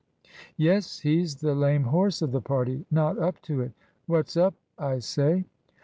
[0.57, 3.73] "Yes he's the lame horse of the party not up to it.
[4.07, 5.45] What's up, I say?"